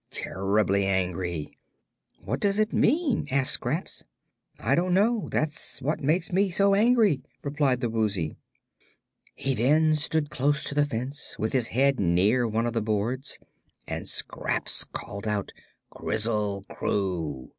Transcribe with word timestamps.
"Terribly 0.09 0.87
angry." 0.87 1.59
"What 2.21 2.39
does 2.39 2.57
it 2.57 2.73
mean?" 2.73 3.27
asked 3.29 3.51
Scraps. 3.51 4.03
"I 4.57 4.73
don't 4.73 4.95
know; 4.95 5.27
that's 5.29 5.79
what 5.79 6.01
makes 6.01 6.31
me 6.31 6.49
so 6.49 6.73
angry," 6.73 7.21
replied 7.43 7.81
the 7.81 7.89
Woozy. 7.91 8.35
He 9.35 9.53
then 9.53 9.93
stood 9.93 10.31
close 10.31 10.63
to 10.63 10.73
the 10.73 10.85
fence, 10.87 11.35
with 11.37 11.53
his 11.53 11.67
head 11.67 11.99
near 11.99 12.47
one 12.47 12.65
of 12.65 12.73
the 12.73 12.81
boards, 12.81 13.37
and 13.87 14.07
Scraps 14.07 14.85
called 14.85 15.27
out 15.27 15.51
"Krizzle 15.91 16.65
Kroo!" 16.67 17.49